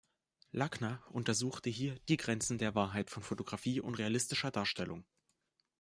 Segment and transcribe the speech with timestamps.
[0.51, 5.05] Lakner untersuchte hier die Grenzen der Wahrheit von Fotografie und realistischer Darstellung.